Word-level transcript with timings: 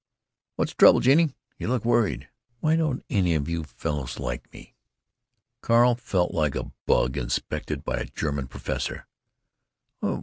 "What's 0.55 0.73
trouble, 0.73 0.99
Genie? 0.99 1.35
You 1.59 1.67
look 1.67 1.85
worried." 1.85 2.27
"Why 2.59 2.75
don't 2.75 3.05
any 3.11 3.35
of 3.35 3.47
you 3.47 3.63
fellows 3.63 4.17
like 4.19 4.51
me?" 4.51 4.73
Carl 5.61 5.93
felt 5.93 6.31
like 6.33 6.55
a 6.55 6.71
bug 6.87 7.17
inspected 7.17 7.83
by 7.83 7.97
a 7.97 8.05
German 8.05 8.47
professor. 8.47 9.05